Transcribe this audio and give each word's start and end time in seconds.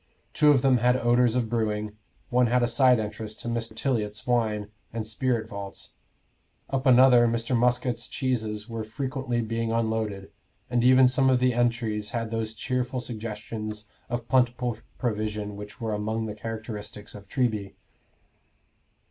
Two 0.33 0.49
of 0.49 0.63
them 0.63 0.77
had 0.77 0.95
odors 0.97 1.35
of 1.35 1.47
brewing; 1.47 1.95
one 2.31 2.47
had 2.47 2.63
a 2.63 2.67
side 2.67 2.99
entrance 2.99 3.35
to 3.35 3.47
Mr. 3.47 3.75
Tiliot's 3.75 4.25
wine 4.25 4.71
and 4.91 5.05
spirit 5.05 5.47
vaults; 5.47 5.91
up 6.71 6.87
another 6.87 7.27
Mr. 7.27 7.55
Muscat's 7.55 8.07
cheeses 8.07 8.67
were 8.67 8.83
frequently 8.83 9.41
being 9.41 9.71
unloaded; 9.71 10.31
and 10.71 10.83
even 10.83 11.07
some 11.07 11.29
of 11.29 11.37
the 11.37 11.53
entries 11.53 12.09
had 12.09 12.31
those 12.31 12.55
cheerful 12.55 12.99
suggestions 12.99 13.91
of 14.09 14.27
plentiful 14.27 14.79
provision 14.97 15.55
which 15.55 15.79
were 15.79 15.93
among 15.93 16.25
the 16.25 16.33
characteristics 16.33 17.13
of 17.13 17.29
Treby. 17.29 17.75